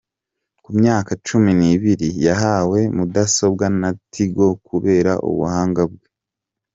[0.63, 6.05] Ku myaka cumi nibiri yahawe mudasobwa na Tigo kubera ubuhanga bwe